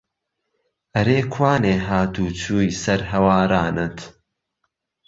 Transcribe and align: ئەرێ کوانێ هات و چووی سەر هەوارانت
ئەرێ 0.95 1.19
کوانێ 1.33 1.75
هات 1.87 2.13
و 2.23 2.25
چووی 2.41 2.75
سەر 2.83 3.01
هەوارانت 3.11 3.97